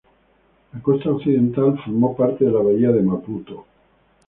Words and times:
La 0.73 0.81
costa 0.81 1.11
occidental, 1.11 1.77
forma 1.85 2.15
parte 2.17 2.43
de 2.43 2.49
la 2.51 2.61
bahía 2.63 2.89
de 2.91 3.03
Maputo. 3.03 3.67